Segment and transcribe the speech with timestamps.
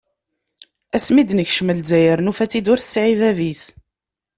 [0.95, 3.63] Ass mi d-nekcen Lezzayer, nufa-tt-id ur tesɛi bab-is.